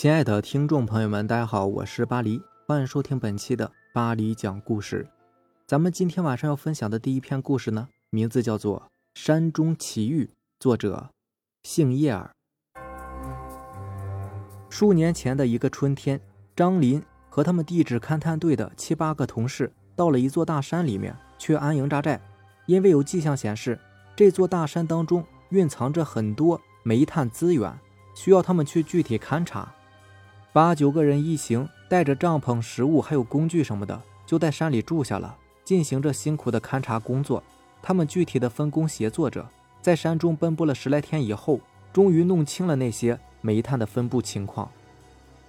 [0.00, 5.04] 亲爱的听众朋友们，大家好，我是巴黎，欢迎收听本期的巴黎讲故事。
[5.66, 8.80] 咱们今天晚上要分享的第一篇故事呢，名字叫做
[9.20, 10.26] 《山中奇遇》，
[10.60, 11.10] 作者
[11.64, 12.30] 姓叶儿。
[14.70, 16.20] 数年前的一个春天，
[16.54, 22.20] 张林和他们地质勘探队的七八个同事到了一座大山里面去安营扎寨，
[22.66, 23.76] 因为有迹象显示
[24.14, 27.76] 这座大山当中蕴藏着很多煤炭资源，
[28.14, 29.74] 需要他们去具体勘察。
[30.50, 37.42] 八九个人一行，带着帐篷、食物还有工具什么的，就在山里住下了，进行着辛苦的勘察工作。
[37.82, 39.46] 他们具体的分工协作着，
[39.82, 41.60] 在山中奔波了十来天以后，
[41.92, 44.68] 终于弄清了那些煤炭的分布情况。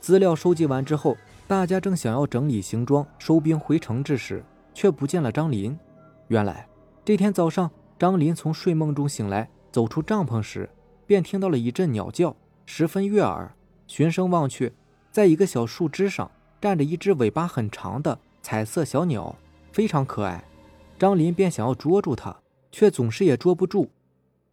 [0.02, 1.16] 资料收集完之后，
[1.47, 5.77] 大家正想要整理行装、收兵回城之时，却不见了张林。
[6.27, 6.67] 原来
[7.05, 10.69] 这天早上，张林从睡梦中醒来，走出帐篷时，
[11.08, 13.53] 便听到了一阵鸟叫，十分悦耳。
[13.88, 14.73] 循声望去。
[15.20, 16.31] 在一个小树枝上
[16.62, 19.36] 站着一只尾巴很长的彩色小鸟，
[19.73, 20.42] 非常可爱。
[20.98, 22.39] 张林便想要捉住它，
[22.72, 23.90] 却总是也捉不住。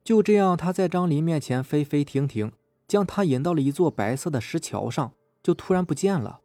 [0.02, 2.50] 就这样，他在张林面前飞飞停停，
[2.88, 6.40] 将他引到了一座白色的石桥上，就突然不见了。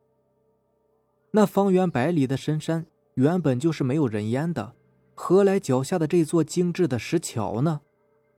[1.31, 4.75] 那方圆百里的深山原本就是没有人烟的，
[5.15, 7.81] 何来脚下的这座精致的石桥呢？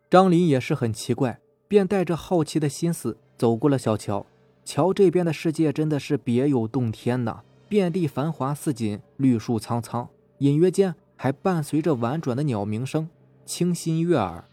[0.09, 4.25] 张林也是很奇怪，便带着好奇的心思走过了小桥。
[4.65, 10.07] 桥这边的世界真的是别有洞天呐，遍地繁华似锦，绿树苍苍，
[10.39, 13.09] 隐约间还伴随着婉转的鸟鸣声，
[13.45, 14.45] 清新悦耳。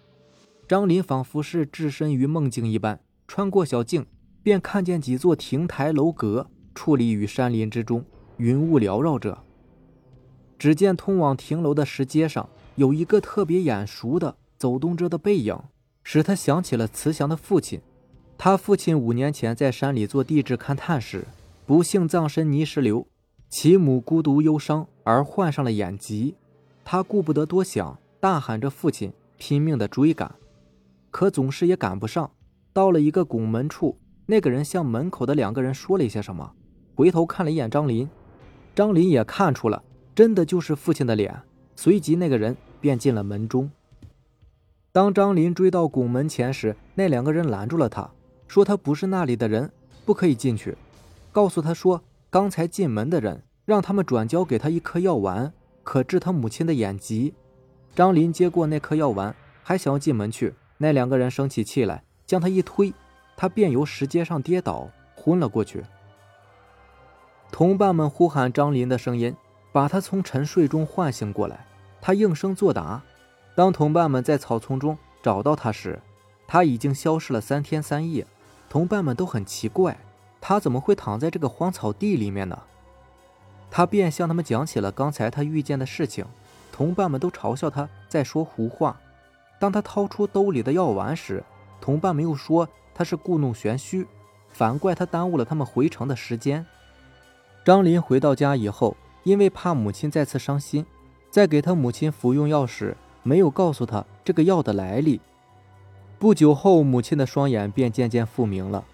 [0.67, 4.07] 张林仿佛是置身于梦境一般，穿过小径，
[4.43, 8.05] 便看见几座亭台楼阁矗立于山林之中，
[8.37, 9.39] 云雾缭绕着。
[10.59, 15.57] 只见通往亭楼的石阶上，有一个特别眼熟的走动着的背影，
[16.03, 17.81] 使他想起了慈祥的父亲。
[18.43, 21.27] 他父亲五年前在山里做地质勘探时，
[21.67, 23.07] 不幸葬身泥石流，
[23.51, 26.35] 其母孤独忧伤而患上了眼疾。
[26.83, 30.37] 他顾不得多想，大喊着父亲，拼命的追赶，
[31.11, 32.31] 可总是也赶不上。
[32.73, 36.55] 到了一个拱门处，那个人向门口的两个人说了一些什么，
[36.95, 38.09] 回头看了一眼张林，
[38.75, 39.83] 张林也看出了，
[40.15, 41.43] 真的就是父亲的脸。
[41.77, 43.71] 随即那个人便进了门中。
[44.93, 48.11] 当张林追到拱门前时，那两个人拦住了他。
[48.51, 49.71] 说他不是那里的人，
[50.05, 50.77] 不可以进去。
[51.31, 55.53] 告诉他说，刚才进门的人让他们转交给他一颗药丸，
[55.85, 57.33] 可治他母亲的眼疾。
[57.95, 62.93] 张林接过那颗药丸，还想要进门去，那两个人生起气来，将他一推，
[63.37, 65.85] 他便由石阶上跌倒，昏了过去。
[67.53, 69.33] 同伴们呼喊张林的声音，
[69.71, 71.65] 把他从沉睡中唤醒过来。
[72.01, 73.01] 他应声作答。
[73.55, 76.01] 当同伴们在草丛中找到他时，
[76.49, 78.27] 他已经消失了三天三夜。
[78.71, 79.99] 同伴们都很奇怪，
[80.41, 82.57] 他怎么会躺在这个荒草地里面呢？
[83.69, 86.25] 他便向他们讲起了刚才他遇见的事情。
[86.71, 88.99] 同伴们都嘲笑他在说胡话。
[89.59, 91.43] 当他掏出兜里的药丸时，
[91.81, 94.07] 同伴们又说他是故弄玄虚，
[94.49, 96.65] 反怪他耽误了他们回城的时间。
[97.65, 100.87] 张林回到家以后，因为怕母亲再次伤心，
[101.29, 105.21] 在给他母亲服用药时，没有告诉他这个药的来历。
[106.21, 108.85] 不久后，母亲的双眼便渐渐复明了。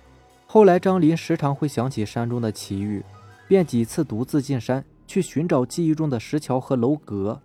[0.46, 3.04] 后来，张林时常会想起山中的奇遇，
[3.48, 7.42] 便几次独自进山去寻找记忆中的石桥和楼阁，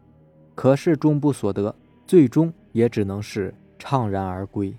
[0.53, 1.75] 可是终不所得，
[2.05, 4.71] 最终也只能是怅然而归。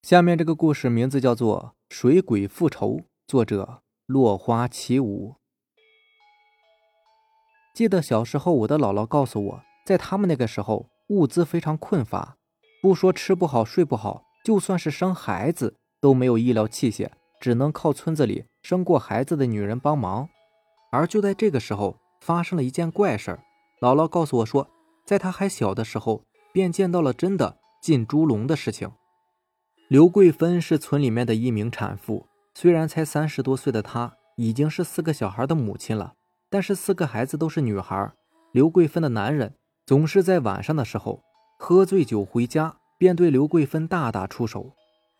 [0.00, 2.92] 下面这个故事名字叫做《水鬼复仇》，
[3.26, 5.39] 作者落花起舞。
[7.80, 12.36] 记得小时候，我的姥姥告诉我，在他们那个时候，物资非常困乏，
[12.82, 17.08] 不说吃不好、睡不好，就算是生孩子都没有医疗器械，
[17.40, 20.28] 只能靠村子里生过孩子的女人帮忙。
[20.92, 23.42] 而就在这个时候，发生了一件怪事儿。
[23.80, 24.68] 姥姥告诉我说，
[25.06, 26.22] 在她还小的时候，
[26.52, 28.92] 便见到了真的进猪笼的事情。
[29.88, 36.12] 刘桂芬是村里面的一名产妇，虽然才三十多岁的她，已经是四个小孩的母亲了。
[36.50, 38.12] 但是四个孩子都是女孩，
[38.52, 39.54] 刘桂芬的男人
[39.86, 41.22] 总是在晚上的时候
[41.58, 44.72] 喝醉酒回家，便对刘桂芬大打出手。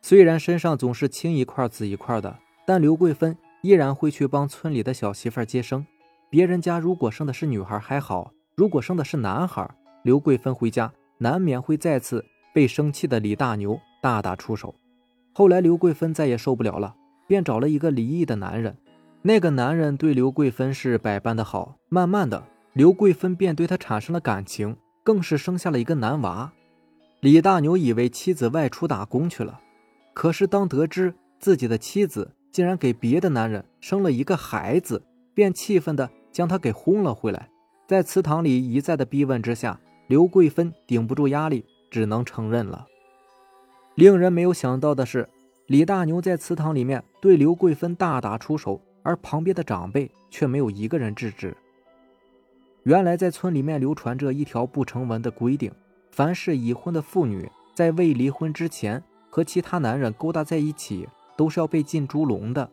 [0.03, 2.37] 虽然身上总是青一块紫一块的，
[2.67, 5.87] 但刘桂芬依然会去帮村里的小媳妇接生。
[6.29, 9.69] 别人家如果生的是女孩还好，如果生的是男孩，
[10.03, 14.75] 刘桂芬回家难免会再次被生气的李大牛大打出手。
[15.33, 16.97] 后来刘桂芬再也受不了了，
[17.29, 18.77] 便找了一个离异的男人。
[19.23, 24.75] 那个男人对刘桂芬是百般的好，慢慢的，刘桂芬便对他产生了感情，
[25.05, 26.51] 更是生下了一个男娃。
[27.21, 29.61] 李大牛以为妻子外出打工去了，
[30.15, 35.03] 可是当得知自己的妻子竟然给别的男人生了一个孩子，
[35.35, 37.51] 便气愤的将他给轰了回来。
[37.87, 42.87] 在祠堂里一再的逼问之下，刘桂芬顶不住压力，只能承认了。
[43.97, 45.29] 令人没有想到的是，
[45.67, 51.57] 李大牛在祠堂里面对刘桂芬大打出手，而旁边的长辈却没有一个人制止。
[52.85, 55.71] 原来，在村里面流传着一条不成文的规定。
[56.11, 62.69] 凡是已婚的妇女，在未离婚之前和其他男人勾搭在一起，都是要被进猪笼的。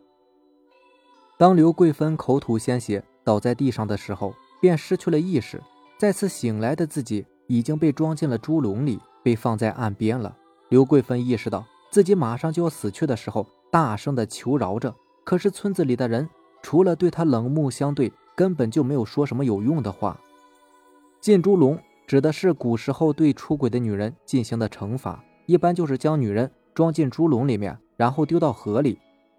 [1.36, 5.62] 当刘桂芬口吐鲜血倒在地上的时候，便失去了意识。
[5.98, 10.36] 再次醒来的自己已经被装进了猪笼里，被放在岸边了。
[10.68, 14.94] 刘桂芬意识到自己马上就要死去的时候，大声的求饶着。
[15.28, 16.26] 可是村子里的人
[16.62, 20.18] 除了对他冷目相对，根本就没有说什么有用的话。
[21.20, 21.78] 进猪笼。
[22.06, 28.96] 指的是古时候对出轨的女人进行的惩罚，一般就是将女人装进猪笼里面，然后丢到河里；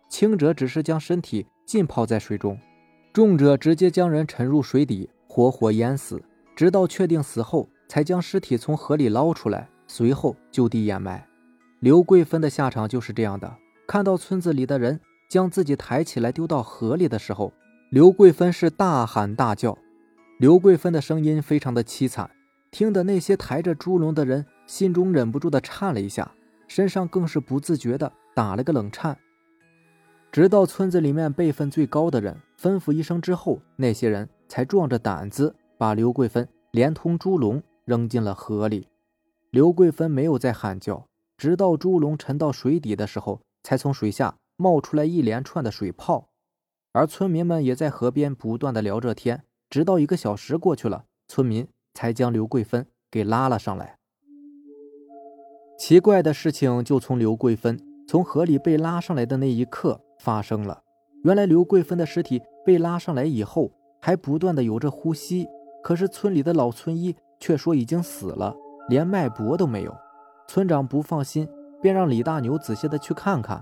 [0.07, 2.55] 轻者只是将身体浸泡在水中，
[3.11, 6.21] 重者直接将人沉入水底，活活淹死，
[6.55, 11.27] 直到确定死后才将尸体从河里捞出来，随后就地掩埋。
[11.79, 13.51] 刘桂芬的下场就是这样的。
[13.87, 14.99] 看到村子里的人
[15.29, 17.53] 将自己抬起来丢到河里的时候，
[17.89, 19.77] 刘桂芬是大喊大叫。
[20.39, 22.29] 刘桂芬的声音非常的凄惨。
[22.71, 26.31] 听得那些抬着猪笼的人心中忍不住的颤了一下，
[26.67, 29.17] 身上更是不自觉的打了个冷颤。
[30.31, 38.87] 直到村子里面辈分最高的人吩咐一声之后，那些人才壮着胆子把刘桂芬连同猪笼扔进了河里。
[39.49, 46.29] 刘桂芬没有再喊叫，直到猪笼沉到水底的时候，才从水下冒出来一连串的水泡。
[46.91, 51.67] 而村民们也在河边不断的聊着天，直到一个小时过去了，村民。
[51.95, 53.97] 才将刘桂芬给拉了上来。
[55.77, 57.77] 奇怪的事情就从刘桂芬
[58.07, 60.83] 从河里被拉上来的那一刻发生了。
[61.25, 63.71] 原来刘桂芬的尸体被拉上来以后，
[64.01, 65.45] 还不断的有着呼吸，
[65.83, 68.55] 可是村里的老村医却说已经死了，
[68.87, 69.93] 连脉搏都没有。
[70.47, 71.49] 村长不放心，
[71.81, 73.61] 便让李大牛仔细的去看看。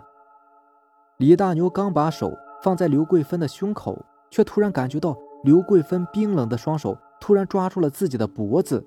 [1.18, 2.32] 李大牛刚把手
[2.62, 6.96] 放在刘桂芬的胸口，却突然感觉到刘桂芬冰冷的双手。
[7.20, 8.86] 突然抓住了自己的脖子，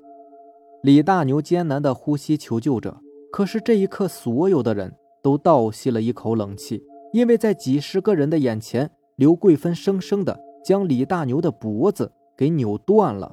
[0.84, 2.96] 李大牛艰难的呼吸求救着。
[3.32, 6.80] 可是这一刻，所有的人都倒吸了一口冷气，
[7.12, 13.32] 因为在几十个人的眼前，刘桂芬生生的将李大牛的脖子给扭断了。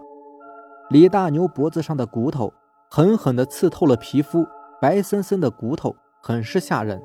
[0.89, 2.51] 李大牛脖子上的骨头
[2.89, 4.43] 狠狠的刺透了皮肤，
[4.81, 6.99] 白森森的骨头很是吓人。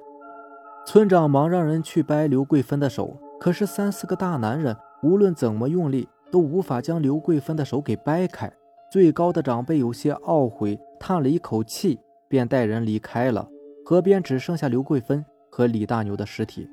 [0.86, 6.08] 村长忙让人去掰刘桂芬的手，可是三四个大男人无论怎么用力。
[6.32, 8.50] 都无法将刘桂芬的手给掰开。
[8.90, 13.46] 最高的长辈有些懊悔，叹了一口气，便带人离开了。
[13.84, 16.66] 河边只剩下刘桂芬和李大牛的尸体。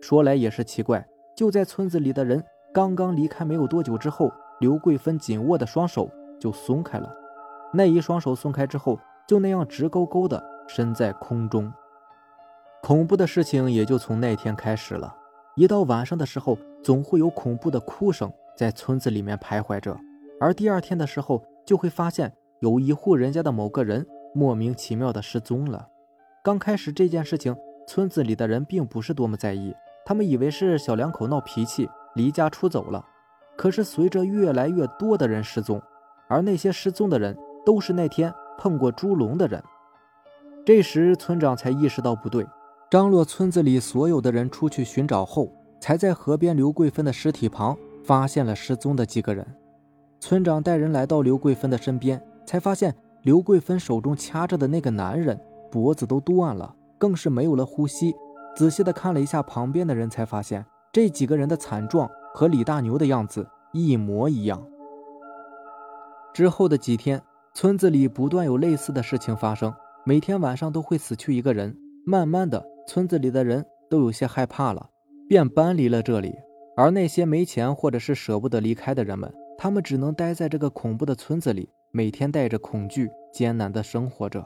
[0.00, 2.42] 说来也是奇怪，就在村子里的人
[2.72, 6.10] 刚刚离开没有多久之后，刘桂芬紧握的双手
[6.40, 7.14] 就松开了。
[7.74, 8.98] 那一双手松开之后，
[9.28, 11.70] 就那样直勾勾的伸在空中。
[12.84, 15.16] 恐怖的事情也就从那天开始了。
[15.56, 18.30] 一到晚上的时候，总会有恐怖的哭声。
[18.58, 19.98] 在村子里面徘徊着，
[20.38, 25.88] 而第二天的时候，就会发现有一户人家的某个人莫名其妙的失踪了。
[26.42, 27.56] 刚开始这件事情，
[27.88, 29.74] 村子里的人并不是多么在意，
[30.04, 33.02] 他们以为是小两口闹脾气离家出走了。
[33.56, 35.80] 可是随着越来越多的人失踪，
[36.28, 39.64] 而那些失踪的人都是那天碰过猪笼的人，
[40.66, 42.46] 这时村长才意识到不对，
[42.94, 47.76] 张罗村子里所有的人出去寻找后，才在河边刘桂芬的尸体旁。
[48.04, 49.44] 发现了失踪的几个人，
[50.20, 55.36] 村长带人来到刘桂芬的身边，才发现刘桂芬手中掐着的那个男人
[55.72, 58.14] 脖子都断了，更是没有了呼吸。
[58.54, 64.64] 仔细的看了一下旁边的人，才发现这几个人的惨状和李大牛的样子一模一样。
[66.32, 67.20] 之后的几天，
[67.54, 69.74] 村子里不断有类似的事情发生，
[70.04, 71.76] 每天晚上都会死去一个人。
[72.06, 74.90] 慢慢的，村子里的人都有些害怕了，
[75.28, 76.34] 便搬离了这里。
[76.76, 84.44] 而那些没钱或者是舍不得离开的人们，他们只能待在这个恐怖的村子里，每天带着恐惧，艰难的生活着。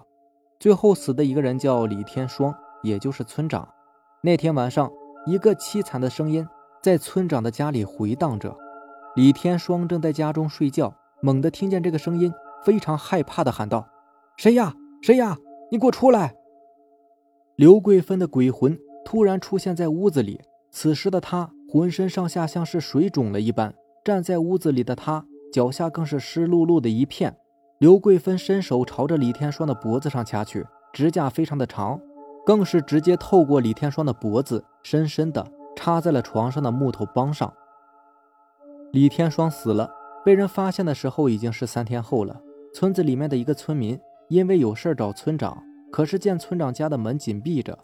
[0.60, 3.66] 最后死的一个人叫李天双，也就是村长。
[4.22, 4.90] 那天晚上，
[5.26, 6.46] 一个凄惨的声音
[6.82, 8.54] 在村长的家里回荡着。
[9.16, 12.32] 李天双正在家中睡觉，猛地听见这个声音，
[12.64, 13.88] 非常害怕的喊道
[14.36, 14.74] ：“谁呀？
[15.00, 15.36] 谁呀？
[15.70, 16.34] 你给我出来！”
[17.58, 21.50] 刘桂芬的鬼魂突然出现在屋子里，此时的她。
[21.68, 23.74] 浑身上下像是水肿了一般，
[24.04, 27.36] 站在屋子里的她脚下更是湿漉漉的一片。
[27.78, 32.00] 刘桂芬伸手朝着李天霜的脖子上掐去，指甲非常的长，
[32.46, 37.52] 更是直接透过李天霜的脖子，深深的插在了床上的木头帮上。
[38.92, 39.90] 李天霜死了，
[40.24, 42.40] 被人发现的时候已经是三天后了。
[42.72, 43.98] 村子里面的一个村民
[44.28, 47.78] 因为有事找村长，可是见村长家的门紧闭着，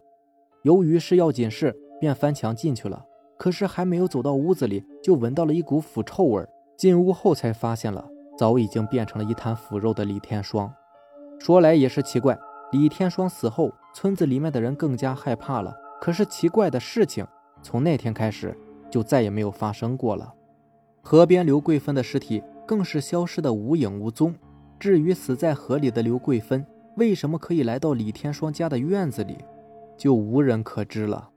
[0.63, 3.05] 由于是要紧事，便翻墙进去了。
[3.37, 6.47] 可是还没有走到屋子里，就闻到了一股腐臭味。
[6.77, 8.09] 进屋后才发现了。
[8.37, 10.69] 早已经变成了一滩腐肉的李天霜，
[11.39, 12.37] 说来也是奇怪，
[12.73, 15.73] 李天霜死后，村子里面的人更加害怕了。
[16.01, 17.25] 可是奇怪的事情，
[17.63, 18.53] 从那天开始
[18.91, 20.35] 就再也没有发生过了。
[21.01, 24.35] 河边刘桂芬的尸体更是消失的无影无踪。
[24.81, 29.45] 至于死在河里的刘桂芬为什么可以来到李天双家的院子里，
[29.97, 31.31] 就无人可知了。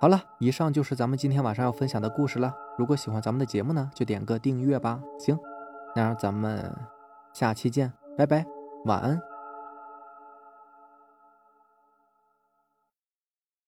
[0.00, 2.54] 好了，以上就是咱们今天晚上要分享的故事了。
[2.76, 5.00] 如果喜欢咱们的节目呢，就点个订阅吧。
[5.18, 5.38] 行，
[5.94, 6.72] 那咱们
[7.32, 8.46] 下期见，拜拜，
[8.84, 9.20] 晚安。